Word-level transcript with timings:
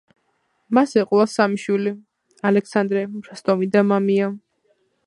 მას 0.77 0.95
ეყოლა 1.01 1.27
სამი 1.33 1.61
შვილი: 1.65 1.93
ალექსანდრე, 2.53 3.07
როსტომი 3.31 3.71
და 3.79 3.87
მამია. 3.93 4.37